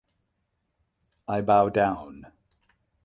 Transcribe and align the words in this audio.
I 1.27 1.41
bow 1.41 1.69
down"". 1.69 2.25